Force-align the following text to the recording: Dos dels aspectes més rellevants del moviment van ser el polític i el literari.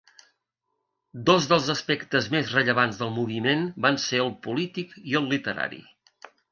Dos 1.29 1.49
dels 1.51 1.67
aspectes 1.75 2.31
més 2.37 2.55
rellevants 2.57 3.03
del 3.03 3.15
moviment 3.21 3.65
van 3.89 4.03
ser 4.09 4.25
el 4.27 4.35
polític 4.49 5.01
i 5.13 5.19
el 5.23 5.35
literari. 5.37 5.89